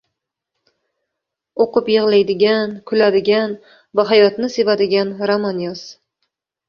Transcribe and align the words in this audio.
O’qib 1.65 1.91
yig’laydigan, 1.95 2.73
kuladigan 2.91 3.53
va 4.01 4.07
hayotni 4.13 4.53
sevadigan 4.55 5.13
roman 5.33 5.61
yoz. 5.67 5.85